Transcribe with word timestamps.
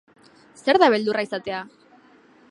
Zer 0.67 0.79
da 0.83 0.87
beldurra 0.93 1.23
izatea? 1.27 1.59